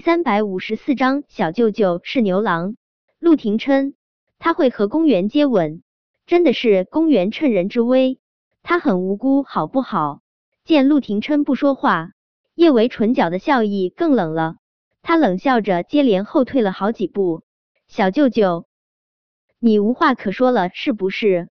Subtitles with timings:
[0.00, 2.76] 三百五十四章，小舅舅是牛郎。
[3.18, 3.92] 陆廷琛
[4.38, 5.82] 他会和公园接吻，
[6.26, 8.18] 真的是公园趁人之危。
[8.62, 10.22] 他很无辜，好不好？
[10.64, 12.12] 见陆廷琛不说话，
[12.54, 14.56] 叶维唇角的笑意更冷了。
[15.02, 17.42] 他冷笑着，接连后退了好几步。
[17.86, 18.66] 小舅舅，
[19.58, 21.50] 你无话可说了是不是？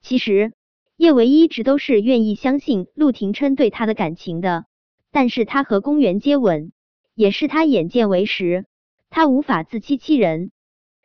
[0.00, 0.54] 其实
[0.96, 4.64] 叶维一直都是愿意相信陆廷琛对他的感情的，
[5.12, 6.72] 但是他和公园接吻。
[7.16, 8.66] 也是他眼见为实，
[9.08, 10.52] 他无法自欺欺人。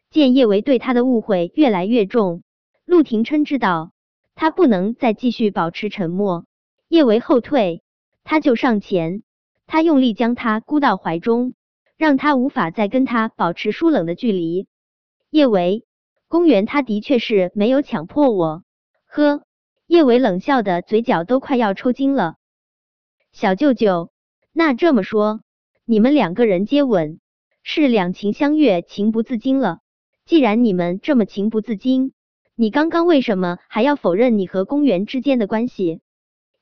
[0.10, 2.44] 见叶维对他的误会越来越重，
[2.84, 3.94] 陆廷琛知道
[4.36, 6.46] 他不能再继续保持沉默。
[6.90, 7.82] 叶维后退，
[8.26, 9.24] 他就上前，
[9.68, 11.54] 他用力将他箍到怀中，
[11.96, 14.68] 让他无法再跟他保持疏冷的距离。
[15.30, 15.86] 叶维，
[16.28, 18.66] 公园他的确是没有强迫我。
[19.06, 19.44] 呵，
[19.88, 22.36] 叶维冷笑的嘴角都快要抽筋了。
[23.32, 24.12] 小舅舅，
[24.52, 25.40] 那这么说。
[25.92, 27.20] 你们两个人接吻
[27.64, 29.80] 是两情相悦、情不自禁了。
[30.24, 32.14] 既然你们这么情不自禁，
[32.56, 36.00] 你刚刚为什么还要否认你和公园之间的关系？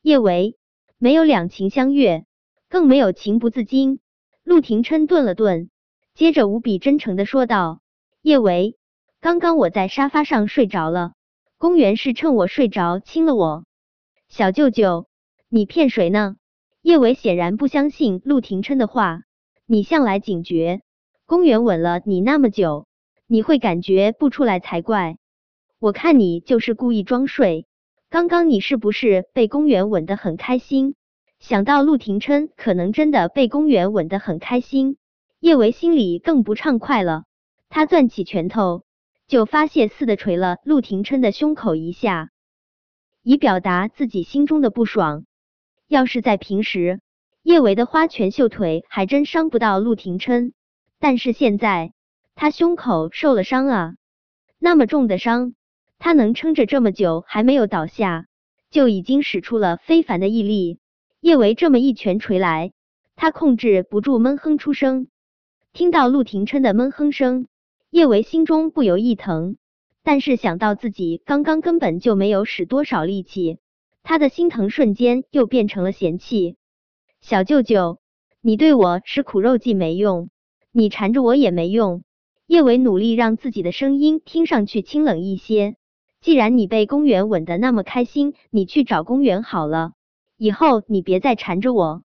[0.01, 0.57] 叶维
[0.97, 2.25] 没有两情相悦，
[2.69, 3.99] 更没有情不自禁。
[4.43, 5.69] 陆廷琛顿了顿，
[6.15, 7.81] 接着无比真诚的说道
[8.23, 8.77] ：“叶维，
[9.21, 11.13] 刚刚我在沙发上睡着了，
[11.59, 13.63] 公园是趁我睡着亲了我。
[14.27, 15.07] 小舅舅，
[15.49, 16.35] 你骗谁呢？”
[16.81, 19.23] 叶伟显然不相信陆廷琛的话。
[19.65, 20.81] 你向来警觉，
[21.25, 22.87] 公园吻了你那么久，
[23.27, 25.17] 你会感觉不出来才怪。
[25.79, 27.67] 我看你就是故意装睡。
[28.09, 30.95] 刚刚你是不是被公园吻得很开心？
[31.37, 34.97] 想到陆廷琛可能真的被公园吻得很开心，
[35.39, 37.25] 叶维心里更不畅快了。
[37.69, 38.83] 他攥起拳头，
[39.27, 42.31] 就发泄似的捶了陆廷琛的胸口一下，
[43.21, 45.25] 以表达自己心中的不爽。
[45.89, 47.01] 要是在平时，
[47.41, 50.53] 叶维的花拳绣腿还真伤不到陆廷琛，
[50.99, 51.93] 但是现在
[52.35, 53.95] 他胸口受了伤啊，
[54.59, 55.55] 那么重的伤，
[55.97, 58.27] 他能撑着这么久还没有倒下，
[58.69, 60.77] 就已经使出了非凡的毅力。
[61.21, 62.71] 叶维这么一拳锤来，
[63.15, 65.07] 他控制不住闷哼出声。
[65.73, 67.47] 听到陆廷琛的闷哼声，
[67.89, 69.57] 叶维心中不由一疼，
[70.03, 73.57] 但是想到自己刚刚根本就没有使多少力气。
[74.09, 76.55] 他的心疼瞬间又变成了嫌弃。
[77.21, 77.99] 小舅舅，
[78.41, 80.31] 你对我吃苦肉计没用，
[80.71, 82.01] 你缠着我也没用。
[82.47, 85.75] 叶伟努力让自己的声音听上去清冷一些。
[86.21, 89.91] 既然你被公园吻得那么开心，你去找公园好了。
[90.37, 92.01] 以后你别再缠着我。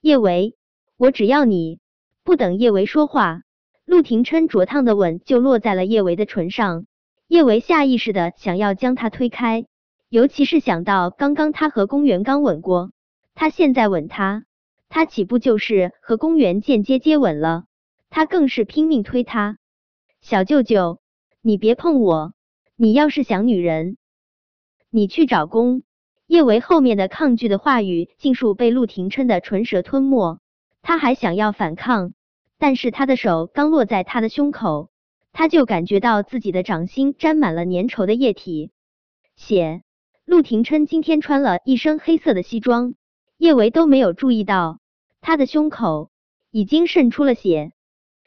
[0.00, 0.54] 叶维，
[0.96, 1.78] 我只要你。
[2.22, 3.42] 不等叶维说话，
[3.84, 6.86] 陆廷琛灼烫的吻就落在了叶维的唇上。
[7.28, 9.66] 叶维下意识的想要将他推开。
[10.14, 12.92] 尤其是想到刚刚他和公园刚吻过，
[13.34, 14.44] 他现在吻他，
[14.88, 17.64] 他岂不就是和公园间接接吻了？
[18.10, 19.58] 他更是拼命推他。
[20.20, 21.00] 小舅舅，
[21.42, 22.32] 你别碰我！
[22.76, 23.96] 你要是想女人，
[24.88, 25.82] 你去找公。
[26.28, 30.38] 叶维后面的抗拒的话语尽数被陆廷琛的唇舌吞没。
[30.80, 32.12] 他还想要反抗，
[32.56, 34.90] 但是他的手刚落在他的胸口，
[35.32, 38.70] 他就感觉到自己的掌心沾满了粘稠的液体，
[39.34, 39.82] 血。
[40.34, 42.94] 陆廷琛今天穿了一身黑色的西装，
[43.38, 44.80] 叶维都没有注意到
[45.20, 46.10] 他的胸口
[46.50, 47.70] 已经渗出了血。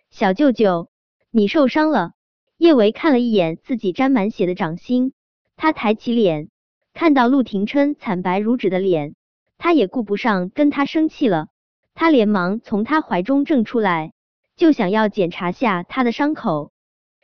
[0.09, 0.87] 小舅舅，
[1.31, 2.13] 你受伤了。
[2.55, 5.11] 叶维看了一眼自己沾满血的掌心，
[5.57, 6.47] 他抬起脸，
[6.93, 9.13] 看到陆廷琛惨白如纸的脸，
[9.57, 11.49] 他也顾不上跟他生气了，
[11.93, 14.13] 他连忙从他怀中挣出来，
[14.55, 16.71] 就想要检查下他的伤口。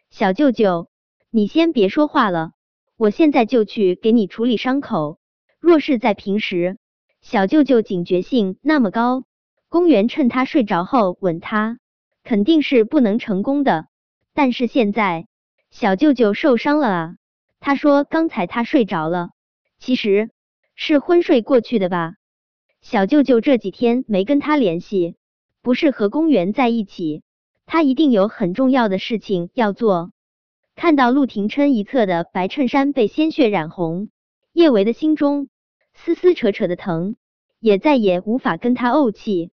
[0.09, 0.89] 小舅舅，
[1.29, 2.51] 你先别说话了。
[2.97, 5.19] 我现在就去给你处理伤口。
[5.59, 6.77] 若是在平时，
[7.21, 9.23] 小舅舅警觉性那么高，
[9.69, 11.79] 公园趁他睡着后吻他，
[12.23, 13.87] 肯定是不能成功的。
[14.33, 15.27] 但是现在，
[15.71, 17.15] 小舅舅受伤了啊！
[17.59, 19.29] 他说刚才他睡着了，
[19.79, 20.29] 其实
[20.75, 22.15] 是昏睡过去的吧？
[22.81, 25.15] 小舅舅这几天没跟他联系，
[25.61, 27.23] 不是和公园在一起，
[27.65, 30.11] 他一定有很重要的事情要做。
[30.75, 34.09] 看到陆廷琛一侧的白衬衫被鲜血染红，
[34.51, 35.47] 叶维的心中
[35.93, 37.15] 撕撕扯扯的疼，
[37.59, 39.51] 也再也无法跟他怄气。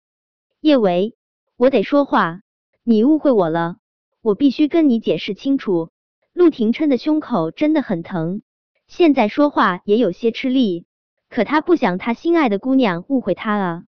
[0.60, 1.14] 叶维，
[1.56, 2.40] 我得说话，
[2.82, 3.76] 你误会我了，
[4.22, 5.90] 我必须跟你解释清楚。
[6.32, 8.42] 陆廷琛的胸口真的很疼，
[8.88, 10.86] 现在说话也有些吃力，
[11.28, 13.84] 可他不想他心爱的姑娘误会他啊。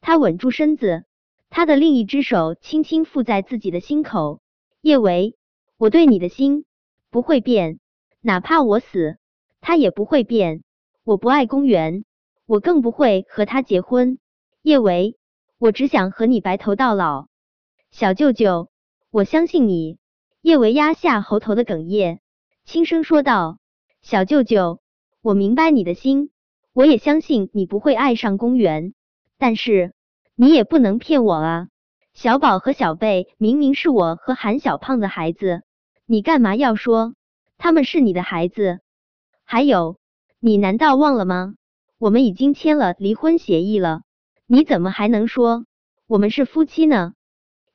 [0.00, 1.04] 他稳住身子，
[1.48, 4.40] 他的另一只手轻轻附在自己的心口。
[4.82, 5.36] 叶维。
[5.80, 6.66] 我对你的心
[7.08, 7.80] 不会变，
[8.20, 9.16] 哪怕我死，
[9.62, 10.62] 他也不会变。
[11.04, 12.04] 我不爱公园，
[12.44, 14.18] 我更不会和他结婚。
[14.60, 15.16] 叶维，
[15.56, 17.28] 我只想和你白头到老。
[17.90, 18.68] 小舅舅，
[19.10, 19.96] 我相信你。
[20.42, 22.20] 叶维压下喉头的哽咽，
[22.66, 23.58] 轻声说道
[24.02, 24.82] ：“小舅舅，
[25.22, 26.28] 我明白你的心，
[26.74, 28.92] 我也相信你不会爱上公园。
[29.38, 29.94] 但是
[30.34, 31.68] 你也不能骗我啊！
[32.12, 35.62] 小宝和小贝明明是我和韩小胖的孩子，
[36.12, 37.14] 你干嘛要说
[37.56, 38.80] 他们是你的孩子？
[39.44, 40.00] 还有，
[40.40, 41.54] 你难道忘了吗？
[41.98, 44.02] 我们已经签了离婚协议了，
[44.44, 45.66] 你怎么还能说
[46.08, 47.12] 我们是夫妻呢？”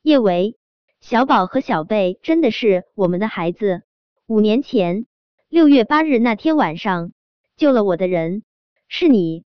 [0.03, 0.57] 叶维。
[0.99, 3.83] 小宝和小贝真的是我们的孩子。
[4.27, 5.05] 五年前
[5.47, 7.13] 六月八日那天晚上，
[7.55, 8.43] 救了我的人
[8.89, 9.45] 是你。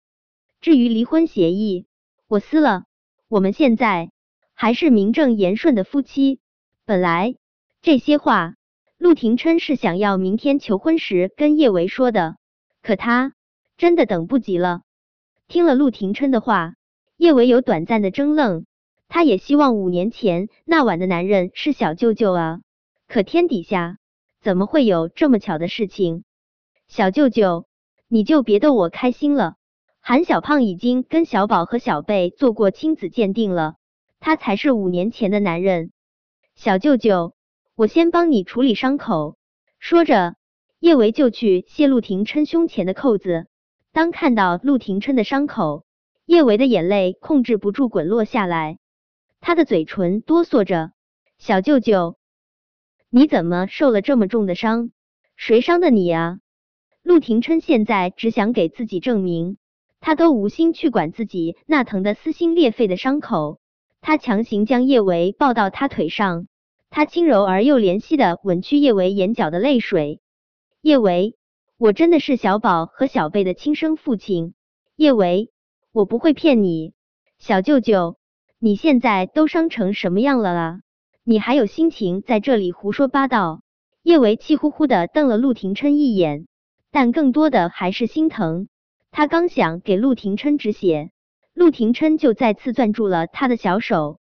[0.62, 1.84] 至于离婚协议，
[2.26, 2.84] 我撕了。
[3.28, 4.12] 我们现在
[4.54, 6.40] 还是名正言顺的夫妻。
[6.86, 7.36] 本来
[7.82, 8.54] 这些话，
[8.98, 12.36] 陆廷琛是想要明天求婚时跟叶维说的，
[12.82, 13.32] 可他
[13.76, 14.82] 真的等不及了。
[15.46, 16.74] 听了陆廷琛的话，
[17.16, 18.66] 叶维有短暂的怔愣。
[19.06, 22.60] 他也希望五年前那晚的男人是小舅舅啊，
[23.06, 23.98] 可天底下
[24.42, 26.24] 怎么会有这么巧的事情？
[26.88, 27.66] 小舅舅，
[28.08, 29.54] 你就别逗我开心了。
[30.00, 33.76] 韩小胖已经跟小宝和小贝做过亲子鉴定了，
[34.18, 35.92] 他才是五年前的男人。
[36.54, 37.32] 小舅舅，
[37.78, 39.36] 我先帮你处理伤口。
[39.78, 40.34] 说着，
[40.80, 43.46] 叶维就去卸陆廷琛胸前的扣子。
[43.92, 45.84] 当看到陆廷琛的伤口，
[46.26, 48.78] 叶维的眼泪控制不住滚落下来。
[49.38, 50.90] 他的嘴唇哆嗦着，
[51.38, 52.16] 小舅舅，
[53.10, 54.90] 你怎么受了这么重的伤？
[55.36, 56.40] 谁伤的你啊？
[57.04, 59.56] 陆廷琛现在只想给自己证明，
[60.00, 63.60] 他都无心去管自己那疼得撕心裂肺的伤口。
[64.00, 66.48] 他强行将叶维抱到他腿上，
[66.90, 70.20] 他轻柔而又怜惜的吻去叶维眼角的泪水。
[70.80, 71.36] 叶维，
[71.76, 74.54] 我真的是小宝和小贝的亲生父亲。
[74.96, 75.50] 叶维，
[75.92, 76.94] 我不会骗你，
[77.38, 78.16] 小舅舅。
[78.58, 80.80] 你现在都伤成什么样了啊？
[81.22, 83.60] 你还有心情在这里胡说八道？
[84.02, 86.46] 叶维气呼呼的瞪了陆廷琛一眼，
[86.90, 88.68] 但更多的还是心疼。
[89.10, 91.10] 他刚想给陆廷琛止血，
[91.52, 94.18] 陆廷琛就再次攥住了他的小手。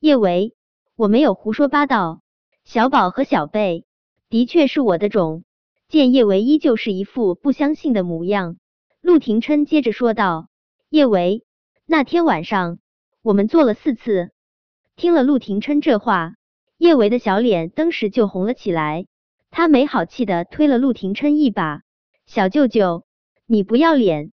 [0.00, 0.54] 叶维，
[0.98, 2.22] 我没有胡说八道，
[2.64, 3.86] 小宝和小贝
[4.28, 5.44] 的确是我的种。
[5.86, 8.56] 见叶维依旧是一副不相信的模样，
[9.00, 10.48] 陆廷琛接着说道
[10.90, 11.44] ：“叶维，
[11.86, 12.80] 那天晚上。”
[13.22, 14.32] 我们做了四次。
[14.96, 16.34] 听了陆廷琛这话，
[16.78, 19.06] 叶维的小脸登时就红了起来。
[19.50, 21.82] 他没好气的推了陆廷琛一把
[22.26, 23.04] ：“小舅舅，
[23.46, 24.32] 你不要脸！”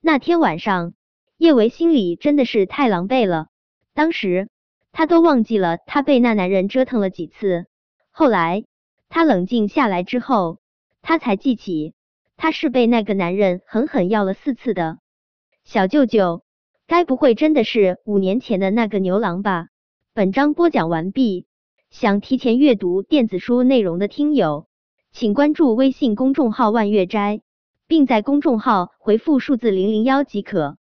[0.00, 0.94] 那天晚上，
[1.36, 3.48] 叶维心里真的是太狼狈了。
[3.92, 4.48] 当时
[4.98, 7.66] 他都忘记了他被那男人折腾了几次。
[8.10, 8.64] 后来
[9.10, 10.58] 他冷静下来之后，
[11.02, 11.92] 他才记起
[12.38, 14.96] 他是被那个男人狠狠要了四次的。
[15.64, 16.42] 小舅舅。
[16.88, 19.66] 该不会真的是五年前的那个牛郎吧？
[20.14, 21.46] 本章播讲完毕。
[21.90, 24.68] 想提前阅读电子书内容的听友，
[25.10, 27.42] 请关注微信公众号“万月斋”，
[27.88, 30.78] 并在公众号回复数字零零幺即可。